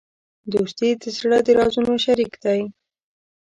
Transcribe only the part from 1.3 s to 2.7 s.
د رازونو شریک دی.